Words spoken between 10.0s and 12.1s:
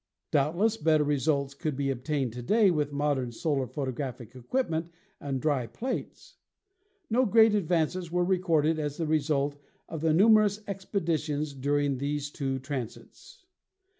the numerous ex peditions during